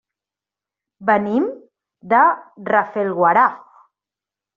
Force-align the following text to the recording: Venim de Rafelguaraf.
Venim 1.09 1.45
de 2.13 2.21
Rafelguaraf. 2.71 3.61